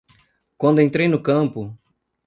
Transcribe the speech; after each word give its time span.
Quando 0.57 0.81
entrei 0.81 1.07
no 1.07 1.21
campo 1.21 1.77